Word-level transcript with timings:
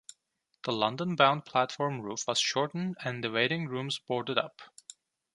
The 0.63 0.71
London-bound 0.71 1.45
platform 1.45 2.01
roof 2.01 2.23
was 2.27 2.39
shortened 2.39 2.97
and 3.05 3.23
the 3.23 3.29
waiting 3.29 3.67
rooms 3.67 3.99
boarded 3.99 4.39
up. 4.39 4.59